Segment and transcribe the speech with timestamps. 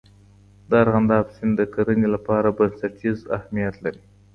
[0.71, 4.01] دارغنداب سیند د کرنې لپاره بنسټیز اهمیت لري.